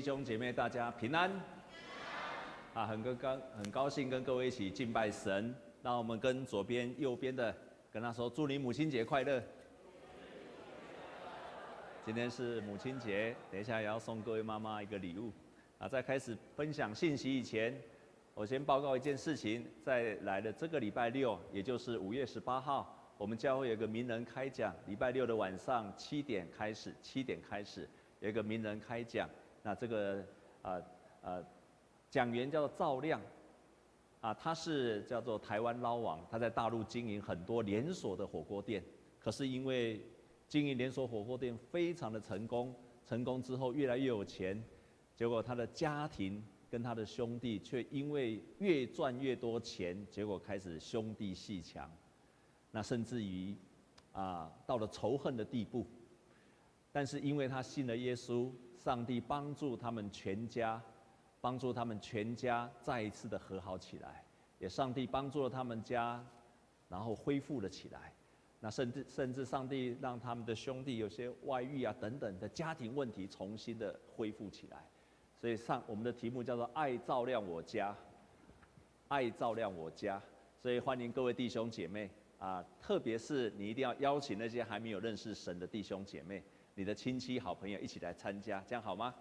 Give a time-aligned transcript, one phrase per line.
[0.00, 1.30] 弟兄姐妹，大家平安。
[2.72, 5.54] 啊，很高高，很高兴跟各位一起敬拜神。
[5.82, 7.54] 那我们跟左边、右边的
[7.92, 9.42] 跟他说：“祝你母亲节快乐。”
[12.02, 15.30] 今天是母亲节，等一下也要送各位妈妈一个礼物。
[15.76, 17.78] 啊，在开始分享信息以前，
[18.32, 27.86] 我先报告一件事情：在来的这个礼拜六，也就是五月十八号，我们教会有个名人开讲，礼拜六的晚上七点开始，七点开始
[28.20, 29.28] 有一个名人开讲。
[29.62, 30.24] 那这个
[30.62, 30.82] 呃
[31.22, 31.44] 呃
[32.10, 33.20] 讲员叫做赵亮，
[34.20, 38.82] 啊，他是叫做台湾捞王，他在大陆经营很多连锁的火锅店，
[39.18, 40.04] 可是因为
[40.48, 42.74] 经营连锁火锅店非常的成功，
[43.06, 44.62] 成功之后越来越有钱，
[45.14, 51.90] 结果他的家庭跟他的兄弟却因为越赚越多钱，结果开始兄弟鬩墙，
[52.70, 53.54] 那甚至于
[54.12, 55.86] 啊到了仇恨的地步，
[56.92, 58.50] 但是因为他信了耶稣。
[58.80, 60.82] 上帝帮助他们全家，
[61.38, 64.24] 帮助他们全家再一次的和好起来，
[64.58, 66.24] 也上帝帮助了他们家，
[66.88, 68.10] 然后恢复了起来。
[68.58, 74.78] 那甚至甚至上帝让他们的兄弟有些外遇啊等等的家庭问题重新的恢复起来。
[75.38, 77.94] 所以上我们的题目叫做“爱照亮我家”，
[79.08, 80.18] 爱照亮我家。
[80.56, 86.42] 所以欢迎各位弟兄姐妹啊，特别是你一定要邀请那些还没有认识神的弟兄姐妹。
[86.74, 89.14] 你的亲戚、好朋友一起来参加，这样好吗？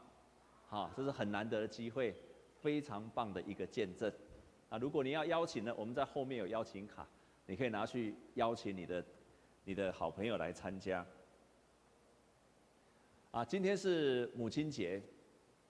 [0.67, 2.15] 好，这是很难得的机会，
[2.61, 4.11] 非常棒的一个见证。
[4.69, 7.07] 啊，如果你要邀请呢，我们在后面有邀请卡，
[7.47, 9.03] 你可以拿去邀请你的、
[9.63, 11.05] 你的好朋友来参加。
[13.31, 15.01] 啊，今天是母亲节，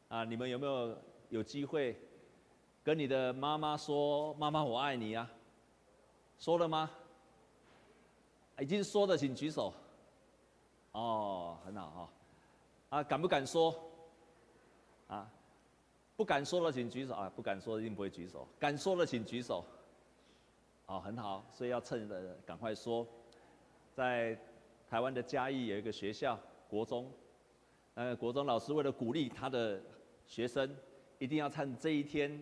[0.09, 0.97] 啊，你们有没有
[1.29, 1.97] 有机会
[2.83, 5.29] 跟你的妈妈说“妈妈，我爱你”啊？
[6.37, 6.89] 说了吗？
[8.59, 9.73] 已经说的，请举手。
[10.91, 12.09] 哦，很好哈，
[12.97, 13.75] 啊，敢不敢说？
[15.07, 15.29] 啊，
[16.15, 18.47] 不敢说的请举手啊，不敢说一定不会举手。
[18.59, 19.63] 敢说的请举手。
[20.87, 23.05] 哦，很好，所以要趁着赶快说。
[23.93, 24.37] 在
[24.89, 27.11] 台湾的嘉义有一个学校国中，
[27.93, 29.79] 呃，国中老师为了鼓励他的
[30.25, 30.75] 学生，
[31.19, 32.41] 一定要趁这一天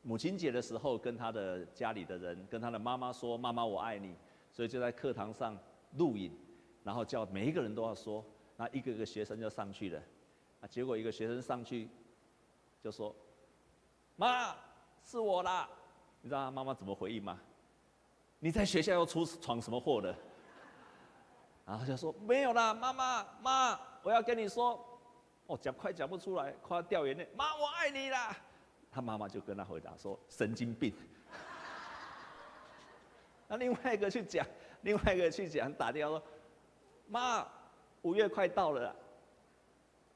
[0.00, 4.16] 母亲节的时候，跟他的家里的人，跟他的妈妈说：“妈妈，我爱你。”
[4.50, 5.56] 所以就在课堂上
[5.96, 6.32] 录影。
[6.84, 8.24] 然后叫每一个人都要说，
[8.56, 10.02] 那一个一个学生就上去了，
[10.60, 11.88] 啊，结果一个学生上去
[12.82, 13.14] 就说
[14.16, 14.54] ：“妈，
[15.04, 15.68] 是我啦。”
[16.20, 17.40] 你知道他妈妈怎么回应吗？
[18.38, 20.16] 你在学校又出闯什么祸了？
[21.64, 24.88] 然后就说：“没有啦，妈妈，妈，我要跟你说。”
[25.46, 27.28] 哦，讲快讲不出来，快要掉眼泪。
[27.36, 28.36] 妈，我爱你啦。
[28.90, 30.94] 他妈妈就跟他回答说：“神经病。
[33.48, 34.46] ”那另外一个去讲，
[34.82, 36.22] 另外一个去讲，打电话说。
[37.08, 37.46] 妈，
[38.02, 38.94] 五月快到了，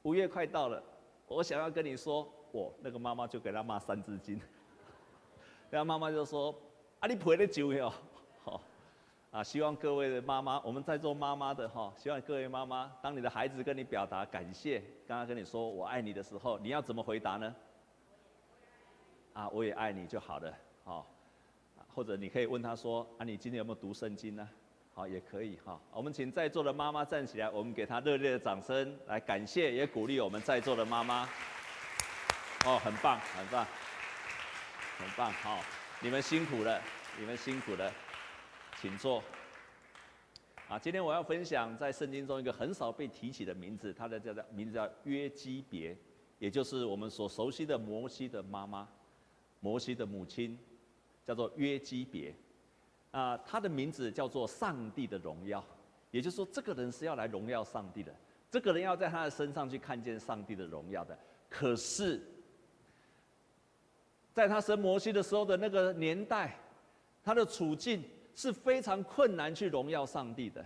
[0.03, 0.81] 五月快到了，
[1.27, 4.41] 我想要跟你说，我那个妈妈就给他骂三字经，
[5.69, 6.53] 然 后妈妈就说
[6.99, 7.93] ：“啊，你赔的酒哟，
[8.43, 8.61] 好，
[9.31, 17.55] 啊，希望各位的妈妈，我们在做妈妈的哈，希望各位妈妈，当你的孩子跟你表达感谢，刚刚跟你说我爱你的时候，你要怎么回答呢？
[19.33, 21.05] 啊，我也爱你就好了，好，
[21.93, 24.49] 或者你可以问他说：啊，你今天有没有读圣经呢？”
[24.97, 25.79] 好，也可以哈。
[25.93, 31.29] 我们请在座的妈妈站起来，我们给她热烈的掌声，来感谢也鼓励我们在座的妈妈。
[32.65, 33.67] 哦，很棒，很棒，
[34.97, 35.63] 很棒，好，
[36.01, 36.81] 你们辛苦了，
[37.19, 37.93] 你们辛苦了，
[38.81, 39.23] 请坐。
[40.67, 45.95] 啊，今天我要分享在圣经中一个很少被提起的名字，它的叫做名字叫约基别，
[46.39, 48.87] 也就是我们所熟悉的摩西的妈妈，
[49.59, 50.57] 摩西的母亲，
[51.23, 52.33] 叫做约基别。
[53.11, 55.63] 啊、他的名字叫做上帝的荣耀，
[56.11, 58.13] 也就是说，这个人是要来荣耀上帝的，
[58.51, 61.17] 这个人要在他的身上去看见上帝的荣耀的。
[61.49, 62.21] 可是，
[64.33, 66.59] 在他生摩西的时候的那个年代，
[67.23, 68.03] 他的处境
[68.35, 70.63] 是非常困难去荣耀上帝的，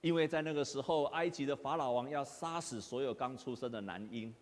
[0.00, 4.34] 因为在那个时候，埃及的法老王要杀死所有刚出生的男婴，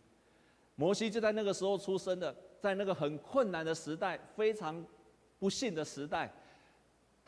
[0.76, 4.84] 摩西就在那个时候出生的，在那个很困难的时代，非常
[5.40, 6.32] 不幸的时代。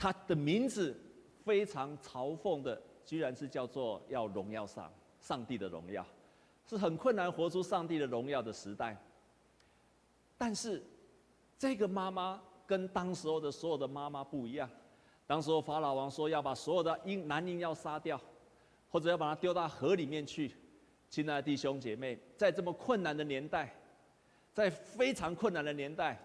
[0.01, 0.99] 他的名字
[1.45, 6.03] 非常嘲讽的，居然是叫做要荣耀上上帝的荣耀，
[6.67, 8.97] 是很困难活出上帝的荣耀的时代。
[10.39, 10.83] 但是，
[11.59, 14.67] 这个妈妈跟当时候的所有的妈妈不一样。
[15.27, 18.19] 当时候法老王说要把所有的婴男婴要杀掉，
[18.89, 20.51] 或者要把他丢到河里面去。
[21.11, 23.75] 亲爱的弟兄姐妹，在这么困难的年代，
[24.55, 26.19] 在非常困难的年代，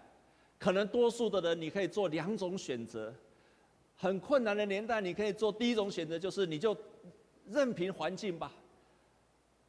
[0.58, 3.12] 可能多数的人你可以做两种选择。
[3.96, 6.76] 很困难的年代，你可以做第一种选择，就是你就
[7.46, 8.52] 任凭环境吧，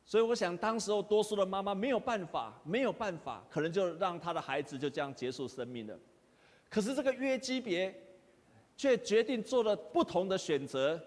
[0.03, 5.97] 所以我想，当时候多数的妈妈没有办法，没有办法，可能就让她的孩子就这样结束生命了。
[6.69, 7.93] 可是这个约基别，
[8.75, 11.01] 却决定做了不同的选择，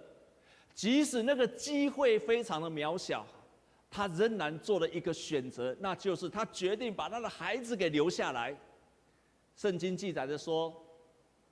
[0.75, 3.27] 即使那个机会非常的渺小，
[3.91, 8.57] 他仍然做了一个选择，那就是他决定把他的孩子给留下来。
[9.57, 10.75] 圣经记载着说，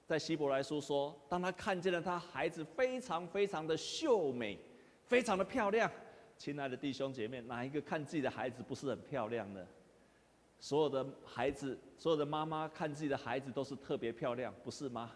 [0.09, 4.59] 在希伯来书说，当他看见了他孩子非常非常的秀美，
[5.05, 5.91] 非常的漂亮。
[6.39, 9.63] 亲爱的弟兄姐妹，哪一个看自己的孩子不是很漂亮呢？
[10.59, 15.13] 所有的孩子，所有的妈妈看自己的孩子都是特别漂亮，不是吗？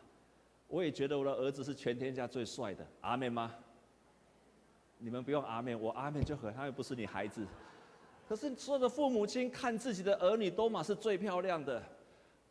[0.68, 3.54] 我也觉得我的儿子是全天下最帅的，阿妹吗？
[4.98, 7.46] 你们不用阿妹，我阿妹就很，他又不是你孩子。
[8.28, 11.82] 可是所有的父母亲看自己的儿女都嘛是最漂亮的。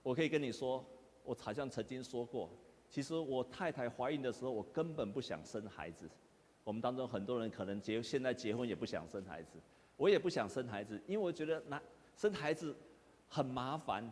[0.01, 0.83] 我可以跟你说，
[1.23, 2.49] 我好像曾经说过，
[2.89, 6.09] 其实我太太怀孕的时候，我根本不想生孩子。
[6.63, 9.57] 我们当中很多人可能结现在结婚也不想生孩子，
[9.97, 11.81] 我也不想生孩子，因为我觉得那
[12.15, 12.75] 生孩子
[13.27, 14.07] 很麻烦，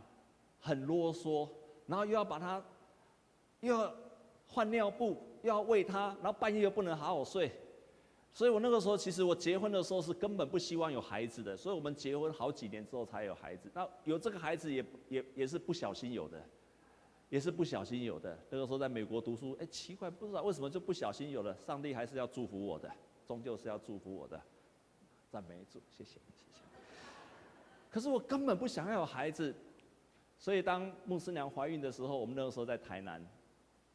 [0.59, 1.47] 很啰嗦，
[1.85, 2.63] 然后又要把他
[3.59, 3.95] 又要
[4.47, 7.51] 换尿布，又要喂他，然后半夜又不能好好睡，
[8.33, 13.69] 所以我那个时候其实我结婚的时候是根本不希望有孩子的，所以我们结婚好几年之后才有孩子。
[13.75, 16.44] 那有这个孩子也也也是不小心有的。
[17.30, 18.38] 也是不小心有的。
[18.50, 21.56] 那个时候在美国读书，哎，奇怪，不知道为什么就不小心有了。
[21.56, 22.92] 上帝还是要祝福我的，
[23.26, 24.42] 终究是要祝福我的。
[25.30, 26.62] 赞美主，谢谢，谢谢。
[27.92, 29.56] 可是我根本不想要孩子，
[30.40, 33.24] 所以当牧师娘怀孕的时候，我们那个时候在台南，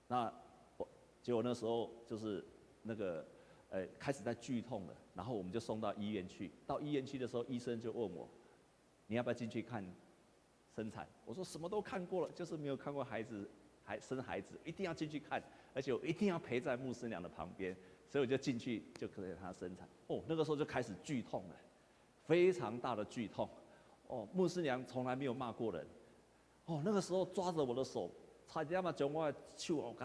[0.07, 0.33] 那
[0.77, 0.89] 我
[1.21, 2.45] 结果那时候就是
[2.83, 3.27] 那个
[3.71, 6.53] 呃开始在剧痛了，然后我们就送到医院去。
[6.67, 8.29] 到医院去的时候，医生就问我，
[9.09, 9.85] 你要不要进去看？
[10.75, 13.49] 生产，我说什么都看过了，就是没有看过孩子
[13.85, 15.43] 还生孩子，一定要进去看，
[15.73, 17.77] 而且我一定要陪在牧师娘的旁边，
[18.09, 19.89] 所以我就进去就可以她生产。
[20.09, 21.57] 哦，那个时候就开始剧痛了，
[22.25, 23.49] 非常大的剧痛。
[24.09, 25.87] 哦，牧师娘从来没有骂过人。
[26.67, 28.11] 哦，那个时候抓着我的手，
[28.49, 29.97] 差点把脚往外抽，我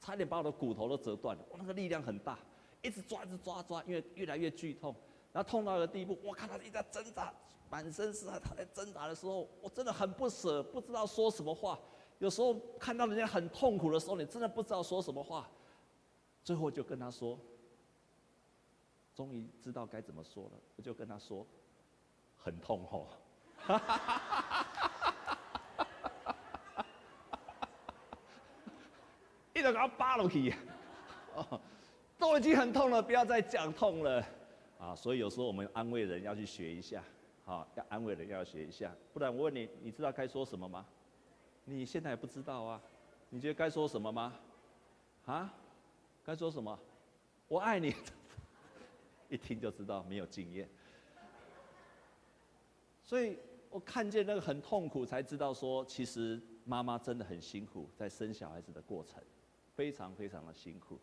[0.00, 1.44] 差点把我的骨头都折断了。
[1.50, 2.38] 我那个力量很大，
[2.82, 4.94] 一直抓，一直抓抓，因为越来越剧痛，
[5.32, 7.32] 然后痛到一个地步，我看他一直在挣扎。
[7.68, 11.78] 满身是汗，他在挣扎的时候，我真的很不舍，不知道说什么话。
[12.18, 15.48] 有时候看到人家很痛苦的时候，你真的不知道说什么话。
[16.42, 17.38] 最后就跟他说，
[19.14, 21.46] 终于知道该怎么说了，我就跟他说，
[22.36, 23.06] 很痛哦。
[29.52, 30.54] 一直给他扒了去，
[31.34, 31.60] 哦，
[32.18, 34.24] 都已经很痛了，不要再讲痛了，
[34.78, 37.02] 啊，所以有时候我们安慰人要去学一下，
[37.46, 40.84] 好，要安慰人要学一下，不然我问你，你知道该说什么吗？
[41.64, 42.82] 你现在还不知道啊，
[43.30, 44.34] 你觉得该说什么吗？
[45.26, 45.54] 啊？
[46.24, 46.76] 该说什么？
[47.46, 47.94] 我爱你，
[49.30, 50.68] 一听就知道没有经验。
[53.04, 53.38] 所以
[53.70, 59.22] 我看见那个很痛苦，才知道说，其实妈妈真的很辛苦，在生小孩子的过程，
[59.76, 60.98] 非常非常的辛苦。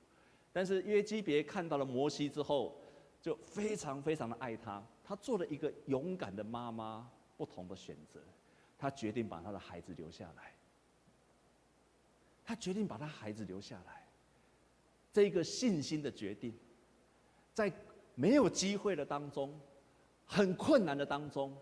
[0.51, 2.77] 但是约基别看到了摩西之后，
[3.23, 4.85] 就非常非常的爱他。
[5.01, 8.19] 他做了一个勇敢的妈妈，不同的选择。
[8.77, 10.53] 他决定把他的孩子留下来。
[12.43, 14.05] 他决定把他孩子留下来。
[15.13, 16.53] 这个信心的决定，
[17.53, 17.71] 在
[18.13, 19.57] 没有机会的当中，
[20.25, 21.55] 很困难的当中，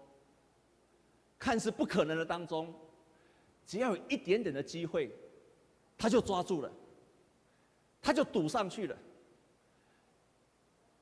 [1.38, 2.74] 看似不可能的当中，
[3.68, 5.12] 只要有一点点的机会，
[5.96, 6.72] 他就抓住了，
[8.02, 8.98] 他就赌上去了。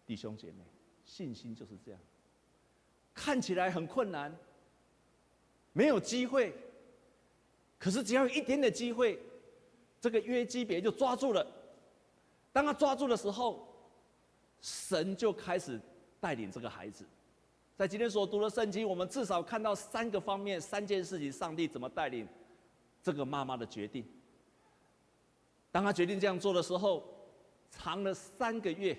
[0.10, 0.64] 弟兄姐妹，
[1.06, 2.02] 信心就是这样。
[3.14, 4.36] 看起来很困难，
[5.72, 6.52] 没有机会，
[7.78, 9.20] 可是只要有一点点机会，
[10.02, 11.46] 这个约基别就抓住了。
[12.52, 13.68] 当他抓住的时候，
[14.62, 15.80] 神就开始
[16.20, 17.06] 带领这个孩子。
[17.78, 22.28] 在今天所读的圣经，我们至少看到三个方面、三件事情，上帝怎么带领
[23.04, 24.04] 这个妈妈的决定。
[25.72, 27.04] 当他决定这样做的时候，
[27.70, 28.98] 藏了三个月。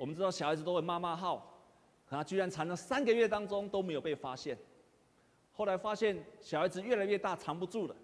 [0.00, 1.46] 我们知道小孩子都会妈妈号。
[2.06, 4.56] 可他居然藏了三个月当中都没有被发现，
[5.52, 7.94] 后来发现小孩子越来越大，藏不住了。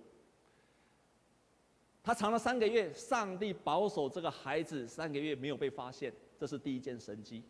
[2.05, 7.43] 他藏了三个月，上帝保守这个孩子三个月没有被发现，这是第一件神迹。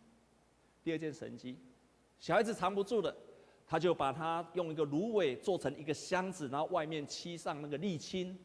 [0.84, 1.58] 第二件神迹，
[2.20, 3.14] 小孩子藏不住了，
[3.66, 8.38] 他就把他用一个芦苇做成一个箱子，然后外面漆上那个沥青、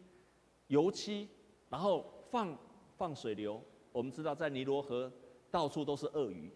[0.67, 1.29] 油漆，
[1.69, 2.57] 然后放
[2.97, 3.63] 放水流。
[3.93, 5.09] 我们知道在尼罗河
[5.51, 6.51] 到处都是鳄鱼。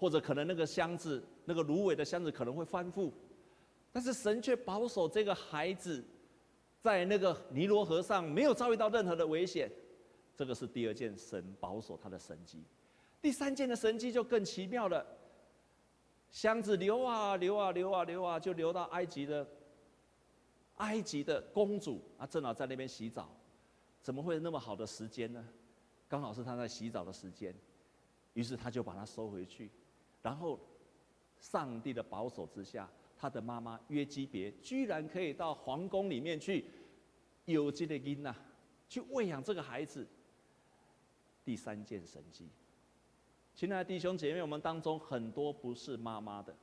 [0.00, 3.10] 或者可能那个箱子，那个芦苇的箱子可能会翻覆，
[3.90, 6.04] 但是神却保守这个孩子，
[6.80, 9.68] 在那个尼罗河上没有遭遇到任何的危险，
[10.36, 12.62] 这个是第二件神保守他的神迹。
[13.20, 15.04] 第三件的神迹就更奇妙了，
[16.30, 19.44] 箱子流啊流啊流啊流啊，就流到埃及的
[20.76, 23.28] 埃及的公主啊，正好在那边洗澡，
[24.00, 25.44] 怎么会有那么好的时间呢？
[26.08, 27.54] 刚好是他在洗澡的时间，
[28.32, 29.70] 于是他就把它收回去，
[30.22, 30.58] 然后
[31.38, 36.64] 上帝的保守之下，他的妈妈约基别居然可以到皇宫里面去，
[37.44, 38.34] 有这个因呐，
[38.88, 40.06] 去喂养这个孩子。
[41.44, 42.46] 第三件神迹。
[43.54, 46.54] 亲爱的弟兄姐妹，我们当中很多不是妈妈的，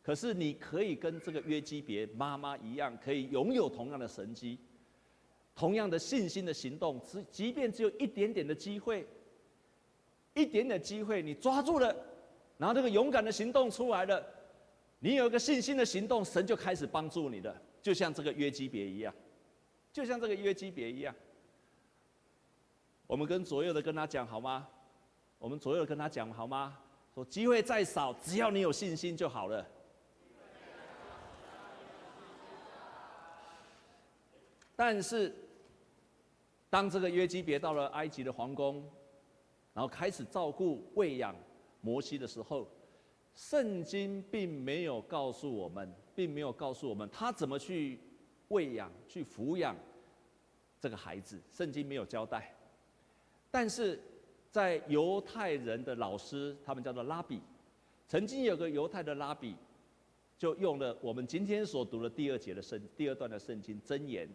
[0.00, 4.58] 可是你可以跟这个约基别妈妈一样，可以拥有同样的神迹，
[5.54, 7.00] 同样的信心的行动。
[7.00, 9.06] 只即便只有一点点的机会，
[10.34, 11.94] 一点点机会，你抓住了，
[12.58, 14.24] 然后这个勇敢的行动出来了，
[15.00, 19.14] 你有一个信心的行动，神就开始帮助你了，就像这个约基别一样，
[19.92, 21.14] 就像这个约基别一样。
[23.06, 24.66] 我们跟左右的跟他讲好吗？
[25.38, 26.78] 我们左右跟他讲好吗？
[27.14, 29.66] 说机会再少，只要你有信心就好了。
[34.76, 35.34] 但是，
[36.70, 38.82] 当这个约基别到了埃及的皇宫，
[39.74, 41.34] 然后开始照顾喂养
[41.80, 42.68] 摩西的时候，
[43.34, 47.98] 圣经并没有告诉我们，并没有告诉我们他怎么去
[48.48, 49.76] 喂养、去抚养
[50.80, 52.54] 这个孩子，圣经没有交代。
[53.50, 54.00] 但是。
[54.52, 57.40] 在犹太人的老师，他们叫做拉比，
[58.06, 59.56] 曾经有个犹太的拉比，
[60.36, 64.28] 就用了我们今天所读的第二节的圣第二段的圣经箴言，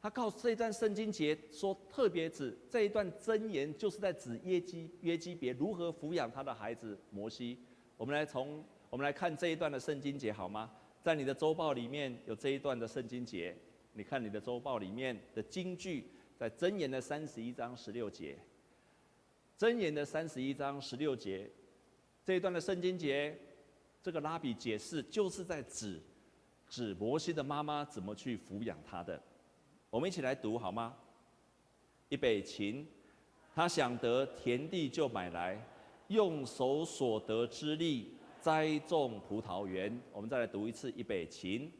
[0.00, 7.58] 他告诉这一段圣经节说，特别指这一段箴言就是在指约基约基别如何抚养他的孩子摩西。
[7.96, 10.70] 我们来从我们来看这一段的圣经节好吗？
[11.02, 13.56] 在你的周报里面有这一段的圣经节，
[13.92, 18.38] 你看你的周报里面的金句，在箴言的三十一章十六节。
[19.58, 21.50] 箴言的三十一章十六节，
[22.24, 23.36] 这一段的圣经节，
[24.00, 26.00] 这个拉比解释就是在指，
[26.68, 29.20] 指摩西的妈妈怎么去抚养他的。
[29.90, 30.94] 我们一起来读好吗？
[32.10, 32.86] 一北秦，
[33.54, 35.58] 他想得田地就买来，
[36.08, 39.98] 用手所得之力栽种葡萄园。
[40.12, 41.72] 我们再来读一次，一北秦，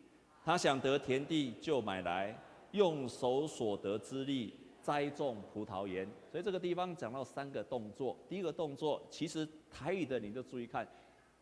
[0.43, 2.35] 他想得田地就买来，
[2.73, 4.55] 用手所得之力。
[4.81, 8.17] 栽种葡萄园，所以这个地方讲到三个动作。
[8.27, 10.89] 第一个动作，其实台语的你就注意看，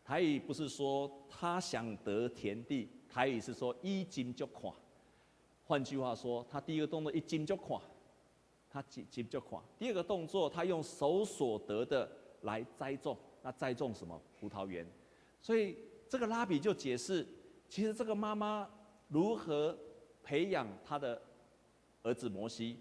[0.03, 4.73] 台语不是说他想得田地，台语是说一金就垮。
[5.67, 7.81] 换句话说，他第一个动作一金就垮，
[8.69, 9.61] 他金金就垮。
[9.77, 12.09] 第二个动作，他用手所得的
[12.43, 14.17] 来栽种，那栽种什么？
[14.39, 14.87] 葡萄园。
[15.41, 17.27] 所以这个拉比就解释，
[17.67, 18.65] 其实这个妈妈
[19.09, 19.77] 如何
[20.23, 21.21] 培养他的
[22.01, 22.79] 儿子摩西。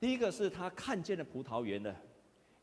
[0.00, 1.94] 第一个是他看见了葡萄园的，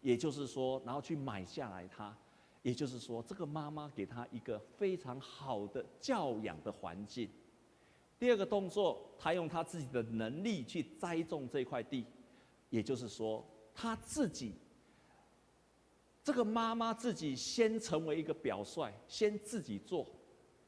[0.02, 2.18] 也就是说，然后去买下来它，
[2.64, 7.30] 也就是说，这个妈妈给他一个非常好的教养的环境。
[8.18, 12.06] 第二个动作，他用他自己的能力去栽种这块地，
[12.70, 14.56] 也就是说，他自己，
[16.24, 20.08] 这个妈妈自己先成为一个表率，先自己做，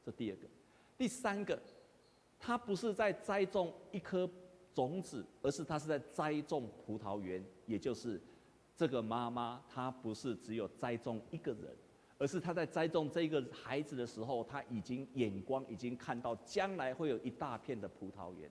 [0.04, 0.48] 这第二个。
[0.96, 1.60] 第三个，
[2.38, 4.28] 他不是在栽种一颗。
[4.74, 8.22] 种子，而是他是在栽种葡萄园，也就是
[8.76, 11.76] 这个妈妈，她不是只有栽种一个人，
[12.18, 18.50] 而是他在栽种这个孩子的时候，他已经眼光已经看到将来会有一大片的葡萄园。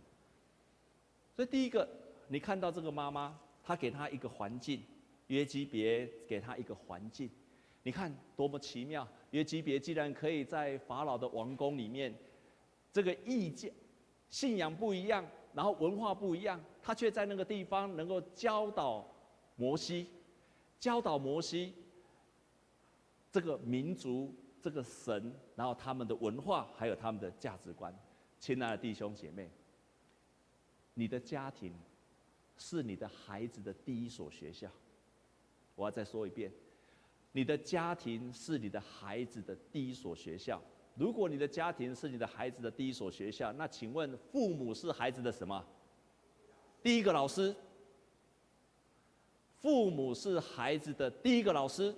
[1.36, 1.88] 所以第一个，
[2.30, 4.82] 你看到这个妈妈，她给她一个环境，
[5.28, 7.30] 约基别给她一个环境，
[7.84, 9.08] 你看多么奇妙！
[9.32, 12.18] 约基别既然可以在法老的王宫里面，
[12.94, 13.72] 这个意见、
[14.30, 15.24] 信仰不一样。
[15.54, 19.06] 然后文化不一样，他却在那个地方能够教导
[19.56, 20.08] 摩西，
[20.80, 21.74] 教导摩西
[23.32, 27.94] 这个民族、这个神，然后他们的文化还有他们的价值观。
[28.40, 29.50] 亲爱的弟兄姐妹，
[30.94, 31.74] 你的家庭
[32.58, 34.70] 是你的孩子的第一所学校。
[35.76, 36.52] 我要再说一遍，
[37.32, 40.62] 你的家庭是你的孩子的第一所学校。
[40.96, 45.64] 如果你的家庭是你的孩子的第一所学校，那请问父母是孩子的什么？
[46.82, 47.56] 第一个老师。
[49.60, 51.94] 父母是孩子的第一个老师。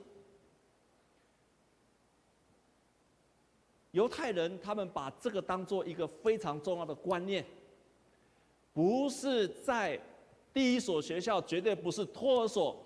[3.91, 7.45] 犹太人他们把这个当做一个非常重要的观念，
[8.73, 9.99] 不是在
[10.53, 12.83] 第一所学校，绝对不是托儿所，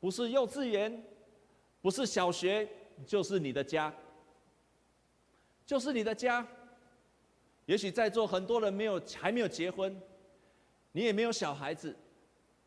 [0.00, 1.04] 不是幼稚园，
[1.80, 2.68] 不是小学，
[3.06, 3.92] 就是你的家。
[5.64, 6.46] 就是你的家，
[7.64, 10.00] 也许在座很多人没有还没有结婚，
[10.92, 11.96] 你也没有小孩子，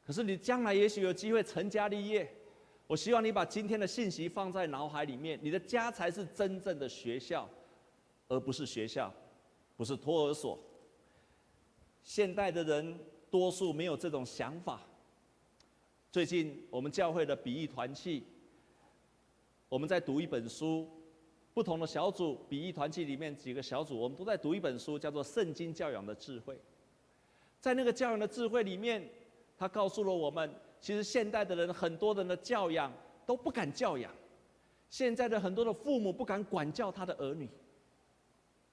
[0.06, 2.30] 可是你将来也许有机会成家立业，
[2.90, 7.48] 我希望你把今天的信息放在脑海里面，你的家才是真正的学校，
[8.28, 9.14] 而不是学校，
[9.78, 10.58] 不是托儿所。
[12.02, 14.82] 现代的人多数没有这种想法。
[16.12, 18.24] 最近我们教会的比喻团契，
[19.70, 20.90] 我们在读一本书，
[21.54, 26.56] 不同的小组比喻团契里面几个小组，我们都在读一本书，叫做《圣经教养的智慧》。
[27.60, 29.08] 在那个教养的智慧里面，
[29.56, 32.92] 他告诉了我们，其实现代的人很多人的教养
[33.26, 34.12] 都不敢教养，
[34.90, 37.50] 现在的很多的父母不敢管教他的儿女，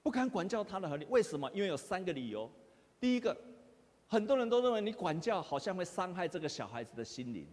[0.01, 1.49] 不敢管教他的儿女，为什么？
[1.53, 2.49] 因为有三个理由。
[2.99, 3.35] 第一个，
[4.07, 7.47] 很多人都认为你管教好像会伤害这个小孩子的心灵。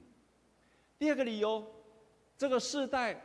[0.98, 1.62] 第二个理由，
[2.38, 3.20] 这个世代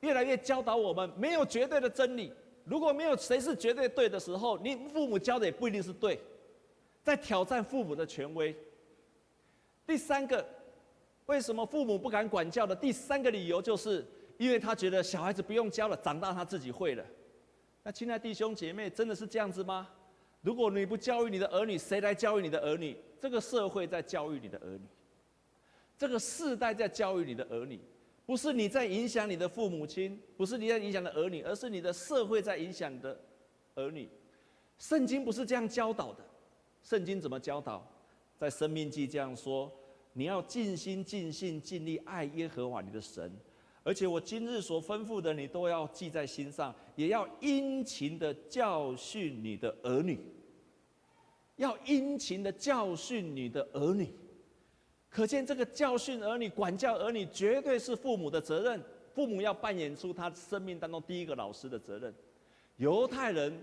[0.00, 2.32] 越来越教导我们没有绝对的真理，
[2.64, 6.18] 如果没有谁是绝对对的时候，你父母教的也不一定是对，
[7.02, 8.56] 在挑战父母的权威。
[9.86, 10.46] 第三个，
[11.28, 14.04] 为什么父母不敢管教的第三个理由，就是
[14.38, 17.04] 因为他觉得小孩子不用教了，长大他自己会了。
[17.82, 19.90] 那亲爱弟兄姐妹，真的是这样子吗？
[20.40, 22.96] 如果你不教育你的儿女，谁来教育你的儿女？
[23.20, 24.80] 这个社会在教育你的儿女，
[25.98, 27.78] 这个世代在教育你的儿女，
[28.24, 33.20] 不是你在影响你的父母亲，不是你在影响的儿女，而是你的社会在影响你的
[33.74, 34.08] 儿女。
[34.78, 36.24] 圣经不是这样教导的，
[36.82, 37.86] 圣经怎么教导？
[38.38, 39.70] 在生命记这样说：
[40.18, 43.32] 你要尽心、尽性、尽力爱耶和华你的神。
[43.84, 50.18] 而且我今日所吩咐的，你都要记在心上，也要殷勤的教训你的儿女。
[51.54, 54.12] 要殷勤的教训你的儿女。
[55.08, 58.82] 可见这个教训儿女、管教儿女，绝对是父母的责任。
[59.14, 62.12] 父母要扮演出他生命当中第一个老师的责任。
[62.76, 63.56] 犹太人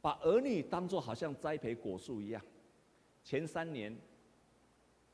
[0.00, 2.42] 把儿女当作好像栽培果树一样，
[3.22, 3.94] 前三年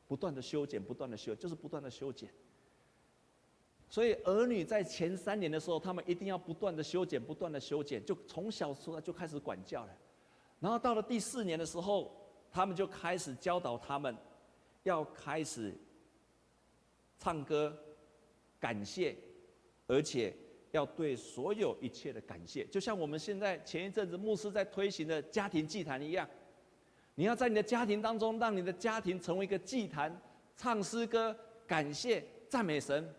[0.08, 2.28] 不断的修剪，不断的修，就是不断的修剪。
[3.90, 9.96] 所以儿女在前三年的时候，他们一定要不断的修剪，不断的修剪，就从小时候就开始管教了。
[10.60, 12.10] 然后到了第四年的时候，
[12.50, 14.16] 他们就开始教导他们，
[14.82, 15.74] 要开始
[17.18, 17.74] 唱歌，
[18.58, 19.16] 感谢，
[19.86, 20.34] 而且
[20.72, 26.28] 要对所有一切的感谢，就像我们现在前一阵子牧师在推行的家庭祭坛一样，
[27.18, 30.16] 你要在你的家庭当中，让你的家庭成为一个祭坛，
[30.56, 31.34] 唱诗歌，
[31.66, 33.12] 感谢，赞美神。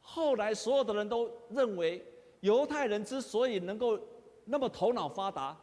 [0.00, 2.02] 后来，所有的人都认为，
[2.40, 4.00] 犹太人之所以能够
[4.46, 5.54] 那么头脑发达，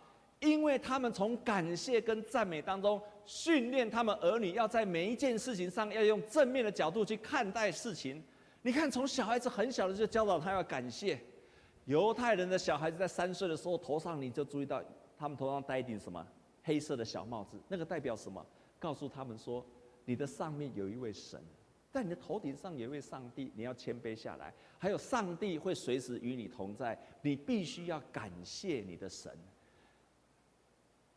[0.41, 8.23] 因为他们从感谢跟赞美当中训练他们儿女，要在每一件事情上要用正面的角度去看待事情。
[8.61, 11.19] 你看，从小孩子很小的就教导他要感谢。
[11.85, 14.79] 犹太人的小孩子在三岁的时候，头上你就注意到，
[15.17, 16.23] 他们头上戴一顶什么
[16.65, 18.45] 黑色的小帽子，那个代表什么？
[18.77, 19.65] 告诉他们说，
[20.03, 21.41] 你的上面有一位神。
[21.91, 24.53] 在你的头顶上有一位上帝，你要谦卑下来。
[24.77, 29.31] 还有上帝会随时与你同在，你必须要感谢你的神。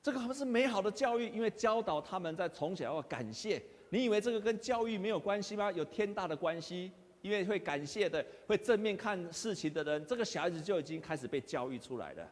[0.00, 3.60] 这个好像是美好的教育，因为教导他们在从小要感谢。
[3.90, 5.72] 你以为这个跟教育没有关系吗？
[5.72, 12.30] 有天大的关系，因为会感谢的、会正面看事情的人，这个小孩子就已经开始被教育出来了。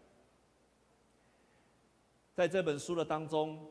[2.36, 3.66] 在这本书的当中。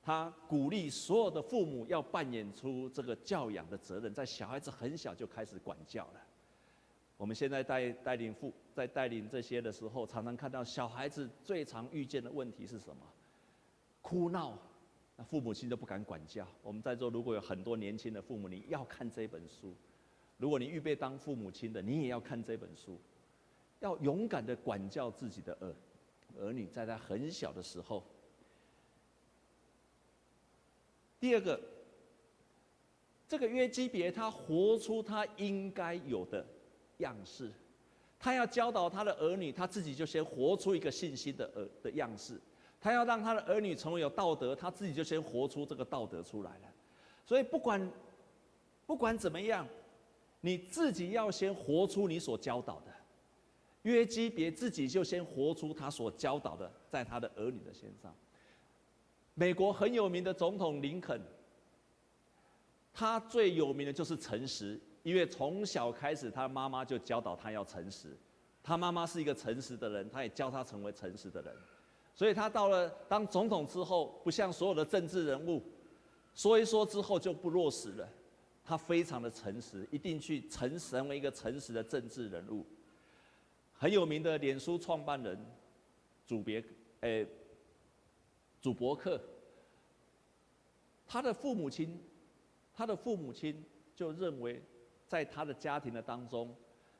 [0.00, 6.22] 他鼓励所有的父母要扮演出这个教养的责任，在小孩子很小就开始管教了。
[7.16, 13.04] 我们现在带带领父在带领这些的时候，常常看到小孩子最常遇见的问题是什么？
[14.00, 14.56] 哭闹，
[15.16, 16.46] 那父母亲都不敢管教。
[16.62, 19.74] 我们在座如果有很多年轻的父母，你要看这本书；
[20.36, 23.00] 如果你预备当父母亲的，你也要看这本书，
[23.80, 25.74] 要勇敢的管教自己的儿
[26.38, 28.02] 儿女，在他很小的时候。
[31.18, 31.60] 第二个，
[33.26, 36.46] 这个约基别他活出他应该有的
[36.98, 37.50] 样式，
[38.18, 42.40] 他要教导他的儿女，他自己就先活出一个信心的儿的样式。
[42.78, 46.68] 他要让他的儿女成为有道德，他自己就先活出这个道德出来了。
[47.24, 47.90] 所以不管
[48.84, 49.66] 不管怎么样，
[50.42, 52.92] 你自己要先活出你所教导的。
[53.86, 58.12] 约基别自己就先活出他所教导的，在他的儿女的身上。
[59.34, 61.20] 美国很有名的总统林肯，
[62.92, 68.08] 他最有名的就是诚实，因为从小开始，他妈妈就教导他要诚实。
[68.60, 71.54] 他妈妈是一个诚实的人，他也教他成为诚实的人。
[72.12, 75.62] 所以他到了当总统之后，不像所有的政治人物，
[76.34, 78.08] 说一说之后就不落实了。
[78.64, 82.66] 他非常的诚实，一定去诚实成为一个诚实的政治人物。
[83.78, 85.38] 很有名的脸书创办人，
[86.26, 86.62] 祖别，
[87.00, 87.26] 诶。
[88.58, 89.20] 祖伯克，
[91.06, 92.00] 他的父母亲，
[92.74, 93.62] 他的父母亲
[93.94, 94.60] 就认为
[95.06, 96.52] 在他的家庭的当中，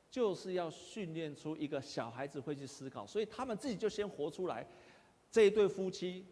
[0.08, 4.64] 就是要训练出一个小孩子会去思考，所以他们自己就先活出来。
[5.28, 6.24] 这一对夫妻，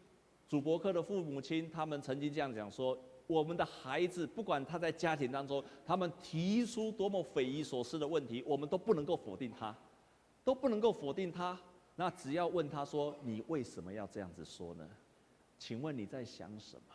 [0.46, 9.76] 祖伯克的父母亲，他们曾经这样讲说：我们的孩子，不管他在家庭当中，他们提出多么匪夷所思的问题，我们都不能够否定他，
[10.44, 11.58] 都不能够否定他。
[11.96, 14.88] 那只要问他说：你为什么要这样子说呢？
[15.58, 16.94] 请问你在想什么？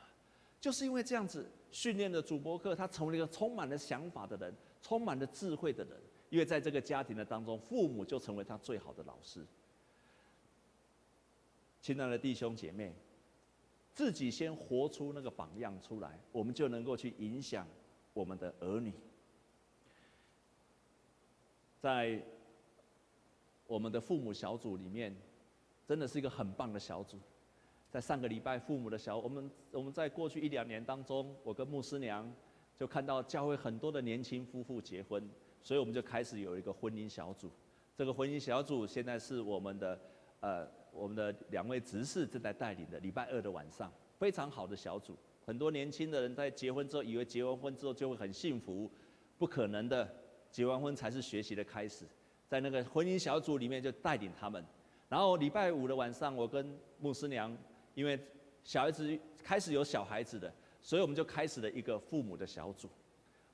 [0.61, 5.97] 就是因为这样子训练的主播克，他成为了一个充满了想法的人，充满了智慧的人。
[6.29, 9.43] 因为在这个家庭的当中，父母就成为他最好的老师。
[11.81, 12.93] 亲爱的弟兄姐妹，
[13.93, 17.65] 自己先活出那个榜样出来，我们就能够去影响
[18.13, 18.93] 我们的儿女。
[21.79, 22.21] 在
[23.69, 25.15] 我们的父母小组里面，
[25.85, 27.19] 真的是一个很棒的小组。
[27.91, 32.27] 在上个礼拜，父母的小，我们我们在过去一两年当中，我跟牧师娘
[32.75, 35.23] 就看到教会很多的年轻夫妇结婚，
[35.61, 37.51] 所以我们就开始有一个婚姻小组。
[37.95, 39.99] 这个婚姻小组现在是我们的
[40.39, 45.15] 呃我们的两位执事正在带领的，礼拜二的晚上，非常好的小组。
[45.45, 48.89] 很多年轻的人在结婚之后，以为结完婚之后就会很幸福，
[49.37, 50.11] 不可能的，
[50.49, 52.05] 结完婚才是学习的开始。
[52.49, 54.65] 在那个婚姻小组里面就带领他们，
[55.07, 57.55] 然后礼拜五的晚上，我跟牧师娘。
[57.95, 58.17] 因为
[58.63, 62.89] 小孩子开始有小孩子的，所以我们就开始了一个父母的小组。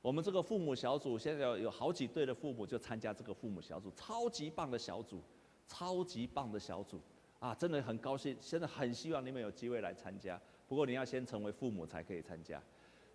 [0.01, 5.19] 我们这个父母小组现在有好几对的父母就参加这个父母小组，超级棒的小组，
[5.67, 7.01] 超级棒的小组
[7.39, 7.55] 啊！
[7.55, 10.39] 真的很高兴，现在很希望你们有机会来参加。
[10.67, 12.61] 不过你要先成为父母才可以参加。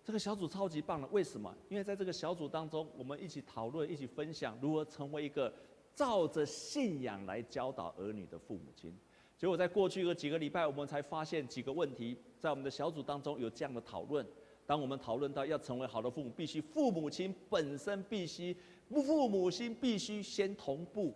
[0.03, 1.55] 这个小组超级棒的，为什么？
[1.69, 5.53] 因为在这个小组当中，我们一起讨论、一起分享如何成为一个
[5.95, 8.93] 照着信仰来教导儿女的父母亲。
[9.37, 14.25] 结果在过去的几个礼拜，我们才发现几个问题，在我们的小组当中有这样的讨论。
[14.67, 18.55] 当我们讨论到要成为好的父母，必须父母亲本身必须，
[18.89, 21.13] 父母亲必须先同步，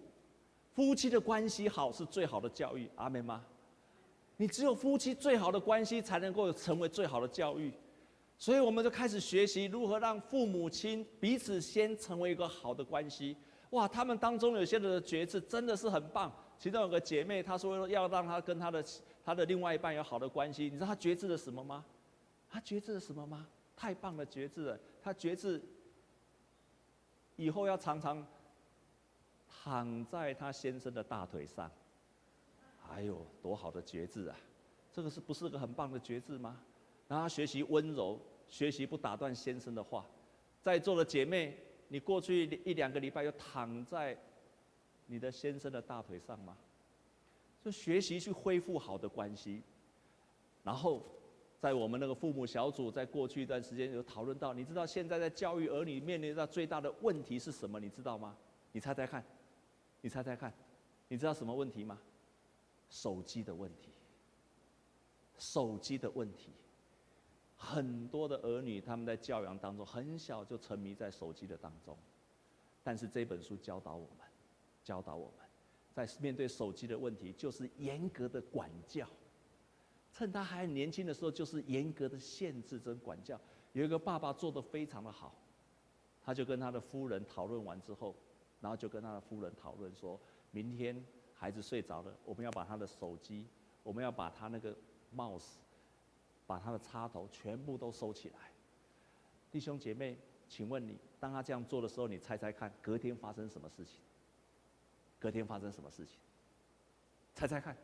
[0.74, 3.46] 夫妻的关系好是最好的教育，阿们吗？
[4.38, 7.72] 你只有夫妻最好的关系，才能够成为最好的教育。
[8.38, 13.38] 所以我们就开始学习如何让父母亲彼此先成为一个好的关系。
[13.72, 16.32] 哇，他们当中有些人的觉知真的是很棒。
[16.58, 18.84] 其中有个姐妹，她说要让她跟她的
[19.24, 20.66] 她的另外一半有好的关系。
[20.66, 21.84] 你知道她觉知了什么吗？
[22.50, 23.48] 她觉知了什么吗？
[23.76, 24.80] 太棒了，觉知了！
[25.02, 25.62] 她觉知
[27.36, 28.26] 以后要常常
[29.50, 31.70] 躺在她先生的大腿上。
[32.90, 34.38] 哎呦，多好的觉知啊！
[34.94, 36.62] 这个是不是个很棒的觉知吗？
[37.10, 40.06] 让她学习温柔，学习不打断先生的话。
[40.62, 44.18] 在座的姐妹，你过去一两个礼拜有躺在
[45.08, 46.58] 你的先生的大腿上吗？
[47.64, 49.62] 就学习去恢复好的关系，
[50.64, 51.04] 然后
[51.60, 57.80] 在我们那个父母小组，在过去一段时间有讨论到，你知道现在在教育儿女面临到最大的问题是什么？
[57.80, 58.38] 你知道吗？
[58.72, 59.26] 你猜猜看，
[60.02, 60.54] 你猜猜看，
[61.08, 62.00] 你知道什么问题吗？
[62.90, 63.90] 手机的问题。
[65.38, 66.52] 手机的问题，
[67.56, 71.98] 很多的儿女他们在教养当中很小就沉迷在手机的当中，
[72.84, 74.26] 但是这本书教导我们。
[74.84, 75.48] 教导我们，
[75.96, 79.08] 在面对手机的问题，就是严格的管教。
[80.14, 83.40] 趁他还年轻的时候，就是严格的限制跟管教。
[83.74, 85.34] 有一个爸爸做得非常的好，
[86.22, 88.16] 他就跟他的夫人讨论完之后，
[88.62, 90.20] 然后就跟他的夫人讨论说，
[90.52, 93.48] 明天孩子睡着了，我们要把他的手机，
[93.82, 94.78] 我们要把他那个
[95.18, 95.56] mouse，
[96.48, 98.36] 把他的插头全部都收起来。
[99.52, 103.96] 弟兄姐妹，请问你，当他这样做的时候，你猜猜看，隔天发生什么事情？
[105.20, 106.18] 隔天发生什么事情？
[107.34, 107.76] 猜猜看，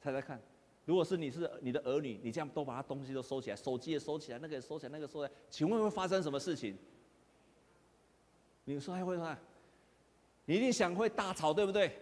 [0.00, 0.40] 猜猜看。
[0.84, 6.76] 如果是你是你的儿女，你这样都把他东西都收起来，手机也收起来，那个也收起来，那个收起来，请问会发生什么事情？
[8.64, 9.38] 你说还会吗？
[10.44, 11.96] 你一定想会大吵，对不对？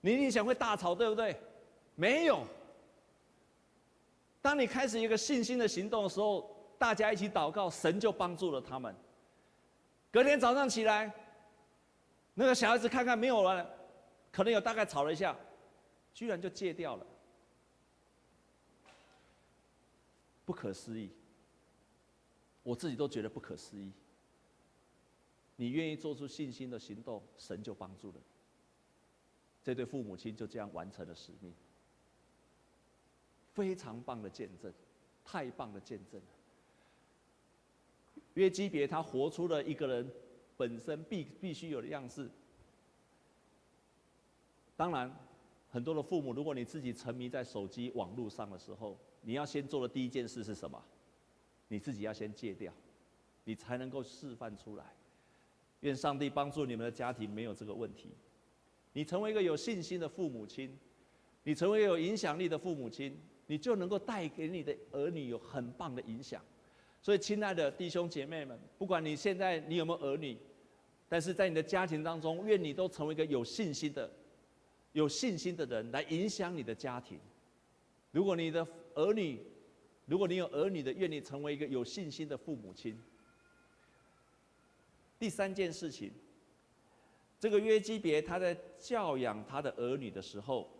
[0.00, 1.36] 你一定想会大吵，对不对？
[1.96, 2.46] 没有。
[4.44, 8.94] 当你开始一个信心的行动的时候，大家一起祷告，神就帮助了他们。
[10.12, 11.10] 隔天早上起来。
[12.34, 13.74] 那个小孩子看看没有了，
[14.30, 15.34] 可能有大概吵了一下，
[16.12, 17.06] 居然就戒掉了，
[20.44, 21.10] 不可思议。
[22.62, 23.90] 我自己都觉得不可思议。
[25.56, 28.16] 你愿意做出信心的行动，神就帮助了。
[29.62, 31.54] 这对父母亲就这样完成了使命，
[33.54, 34.70] 非常棒的见证，
[35.24, 36.26] 太棒的见证了。
[38.34, 40.12] 约基别他活出了一个人。
[40.56, 42.30] 本身必必须有的样式。
[44.76, 45.12] 当然，
[45.68, 50.80] 很多的父母，如果你自己沉迷在手机网络上的时候，你要先做的第一件事是什么？
[51.66, 52.72] 你自己要先戒掉，
[53.42, 54.84] 你才能够示范出来。
[55.80, 58.10] 愿上帝帮助你们的家庭没有这个问题。
[58.92, 60.78] 你成为一个有信心的父母亲，
[61.42, 66.42] 你成为有影响力的父母亲，你就能够带给你的儿女有很棒的影响。
[67.02, 70.36] 所以，亲爱的弟兄姐妹们，不管你现在你有没有儿女，
[71.08, 74.10] 但是在你的家庭当中，愿你都成为一个有信心的、
[74.92, 77.18] 有信心的人，来影响你的家庭。
[78.10, 79.38] 如果你的儿女，
[80.06, 82.98] 如果你有儿女的，愿你成为一个有信心的父母亲。
[85.18, 86.10] 第三件事情，
[87.38, 90.70] 这个约基别他在教养他的儿女的时候，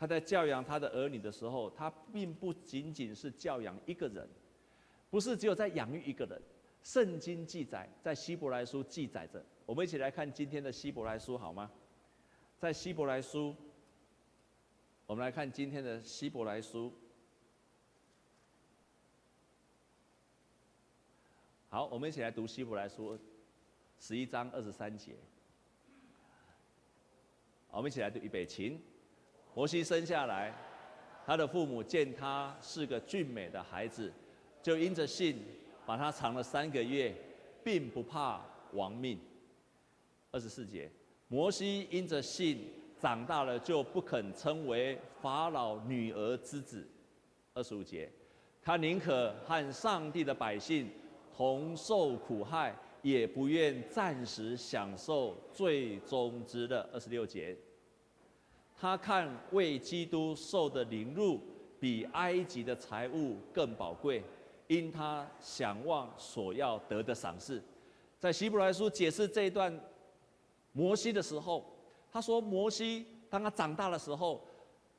[0.00, 4.26] 他在教养他的儿女的时候，他并不仅仅是教养一个人。
[5.10, 6.40] 不是只有在养育一个人，
[6.82, 9.44] 圣经记载，在希伯来书记载着。
[9.66, 11.70] 我们一起来看今天的希伯来书好吗？
[12.58, 13.54] 在希伯来书，
[15.06, 16.90] 我们来看今天的希伯来书。
[21.68, 23.18] 好，我们一起来读希伯来书
[23.98, 25.14] 十一章二十三节。
[27.70, 28.80] 我们一起来读预备起。
[29.54, 30.54] 摩西生下来，
[31.26, 34.12] 他的父母见他是个俊美的孩子。
[34.62, 35.42] 就因着信，
[35.86, 37.14] 把他藏了三个月，
[37.64, 39.18] 并不怕亡命。
[40.30, 40.90] 二十四节，
[41.28, 46.86] 摩西因着信长大了，就不肯称为法老女儿之子。
[47.54, 48.08] 二十五节，
[48.62, 50.88] 他宁可和上帝的百姓
[51.34, 56.86] 同受苦害，也不愿暂时享受最终之乐。
[56.92, 57.56] 二十六节，
[58.80, 61.38] 他看为基督受的凌辱，
[61.78, 64.22] 比埃及的财物更宝贵。
[64.68, 67.60] 因他想望所要得的赏赐，
[68.18, 69.78] 在希伯来书解释这一段
[70.72, 71.64] 摩西的时候，
[72.10, 74.40] 他说摩西当他长大的时候，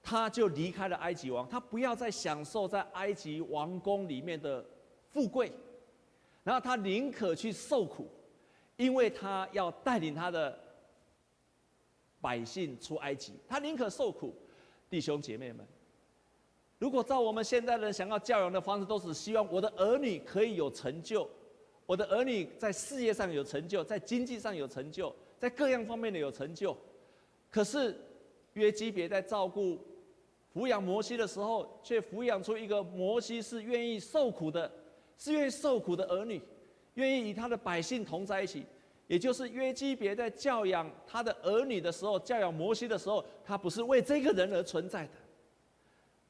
[0.03, 4.63] 他就离开了埃及王，他不要再享受在埃及王宫里面的
[5.09, 5.51] 富贵，
[6.43, 8.07] 然后他宁可去受苦，
[8.75, 10.59] 因为他要带领他的
[12.21, 14.33] 百姓出埃及，他宁可受苦，
[14.89, 15.65] 弟兄姐妹们。
[16.77, 21.29] 如果照我们现在人想要教养的方式，都是希望我的儿女可以有成就，
[21.85, 26.75] 我的儿女在事业上有成就，在经济上有成就，在各样方面的有成就。
[27.49, 27.99] 可是
[28.53, 29.77] 约基别在照顾、
[30.53, 34.71] 抚养摩西的时候，却抚养出一个摩西是愿意受苦的，
[35.17, 36.41] 是愿意受苦的儿女，
[36.95, 38.65] 愿意与他的百姓同在一起。
[39.11, 45.11] 也就是约基别在教养他的儿女的时候，教养摩西的时候，他不是为这个人而存在的。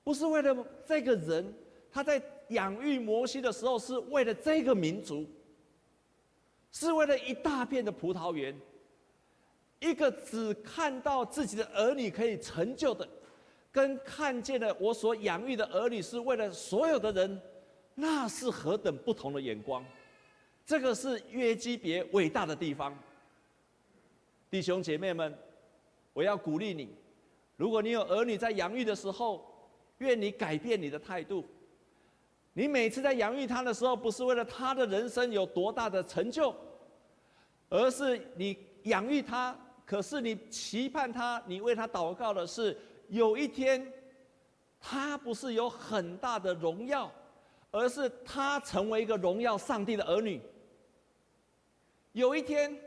[0.03, 1.53] 不是为了这个人，
[1.91, 5.29] 他在养育摩西的时候，是为了这个民族，
[6.71, 8.59] 是为了一大片的葡萄园。
[9.79, 13.07] 一个只看到自己的儿女可以成就的，
[13.71, 17.39] 跟看见了我所养育的儿女是为了所有的人，
[17.93, 19.85] 那是何等不同的眼光。
[20.71, 22.97] 这个是约基别伟大的地方。
[24.49, 25.37] 弟兄姐妹们，
[26.13, 26.87] 我要鼓励你，
[27.57, 29.45] 如果你有儿女在养育的时候，
[29.97, 31.45] 愿你改变你的态度。
[32.53, 36.55] 你每次在养育他的时候，不是为了他的人生有多大的成就，
[37.67, 39.53] 而是你养育他，
[39.85, 42.79] 可是你期盼他，你为他祷告的是，
[43.09, 43.85] 有一天，
[44.79, 47.11] 他不是有很大的荣耀，
[47.71, 50.39] 而是他成为一个荣耀上帝的儿女。
[52.13, 52.77] 有一天，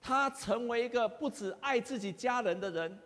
[0.00, 2.98] 他成为一个不只爱自己家人的人，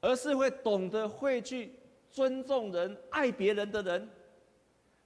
[0.00, 1.72] 而是会懂得会去。
[2.14, 4.06] 尊重人、爱别人的人，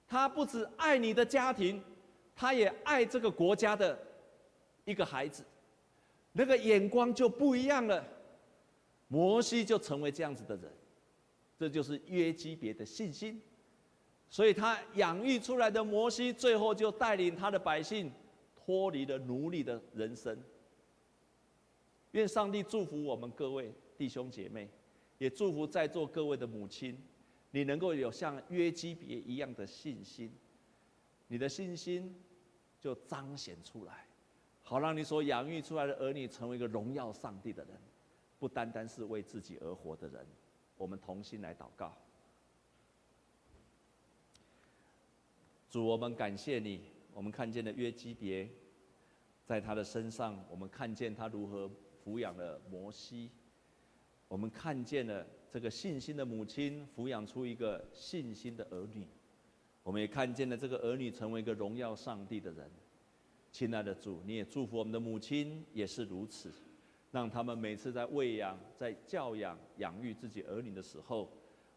[0.09, 1.81] 他不只爱你的家庭，
[2.35, 3.97] 他也爱这个国家的
[4.85, 5.45] 一个孩子，
[6.33, 8.05] 那个眼光就不一样了。
[9.07, 10.65] 摩西就成为这样子的人，
[11.57, 13.41] 这就是约基别的信心，
[14.29, 18.11] 所以他养育出来的摩西，最后就带领他的百姓
[18.67, 20.37] 脱离了奴隶的人生。
[22.11, 24.69] 愿上帝祝福我们各位弟兄姐妹。
[25.19, 26.95] 也祝福在座各位的母亲，
[27.51, 30.31] 你能够有像约基别一样的信心，
[31.27, 32.15] 你的信心
[32.79, 34.07] 就彰显出来，
[34.63, 37.81] 好让你所养育出来的儿女成为一个荣耀上帝的人，
[38.39, 40.27] 不单单是为自己而活的人。
[40.77, 41.97] 我们同心来祷告，
[45.71, 46.83] 主，我们感谢你，
[47.17, 48.47] 我们看见了约基别，
[49.43, 51.67] 在他的身上，我们看见他如何
[52.05, 53.31] 抚养了摩西。
[54.29, 59.09] 我们看见了这个信心的母亲抚养出一个信心的儿女，
[59.83, 62.71] 我们也看见了这个儿女成为一个荣耀上帝的人。
[63.51, 66.53] 亲爱的主，你也祝福我们的母亲也是如此，
[67.11, 71.33] 让他们每次在喂养、在教养、养育自己儿女的时候，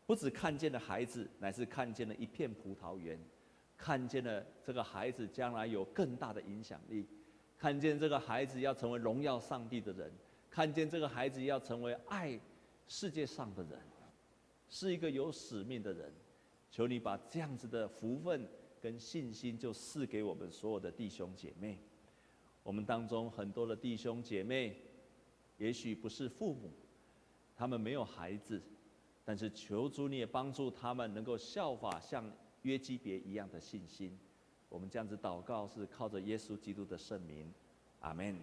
[0.06, 3.18] 不只看见了孩子，乃是看见了一片葡萄园，
[3.80, 7.08] 看见了这个孩子将来有更大的影响力，
[7.58, 10.12] 看见这个孩子要成为荣耀上帝的人，
[10.50, 12.38] 看见这个孩子要成为爱
[12.88, 13.80] 世界上的人，
[14.68, 16.12] 是一个有使命的人。
[16.70, 18.46] 求你把这样子的福分
[18.82, 21.80] 跟信心，就赐给我们所有的弟兄姐妹。
[22.62, 24.76] 我们当中很多的弟兄姐妹，
[25.58, 26.70] 也许不是父母，
[27.56, 28.62] 他们没有孩子，
[29.24, 32.30] 但是求主你也帮助他们，能够效法像
[32.64, 34.18] 约基别一样的信心。
[34.68, 37.52] 我们这样子祷告，是靠着耶稣基督的圣名，
[38.02, 38.36] 阿门。